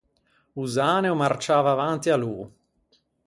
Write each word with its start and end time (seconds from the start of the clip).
O 0.61 0.65
Zane 0.65 1.11
o 1.15 1.19
marciava 1.23 1.69
avanti 1.71 2.09
à 2.13 2.17
lô. 2.17 2.35